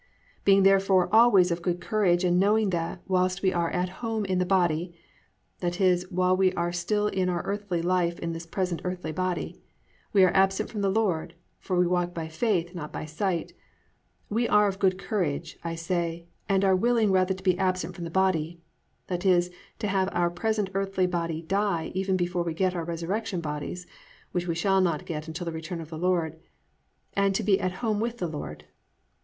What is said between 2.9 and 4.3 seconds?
whilst we are at home